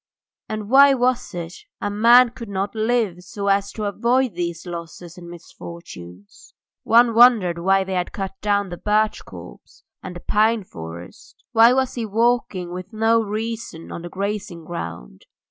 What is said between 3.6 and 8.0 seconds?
to avoid these losses and misfortunes? One wondered why they